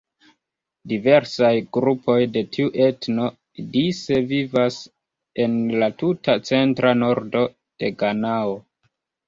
[0.93, 3.27] Diversaj grupoj de tiu etno
[3.77, 4.79] dise vivas
[5.47, 8.61] en la tuta centra nordo de Ganao.